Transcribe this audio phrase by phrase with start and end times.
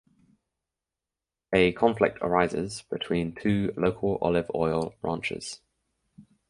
[1.53, 5.61] A conflict arises between two local olive oil ranches.